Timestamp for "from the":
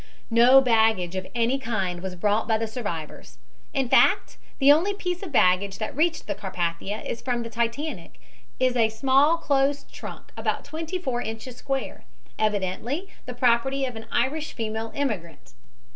7.23-7.51